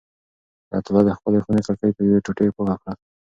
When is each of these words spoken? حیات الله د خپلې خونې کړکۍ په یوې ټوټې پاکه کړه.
حیات 0.69 0.85
الله 0.87 1.03
د 1.05 1.09
خپلې 1.17 1.37
خونې 1.43 1.61
کړکۍ 1.67 1.89
په 1.93 2.01
یوې 2.07 2.23
ټوټې 2.25 2.47
پاکه 2.55 2.75
کړه. 2.83 2.93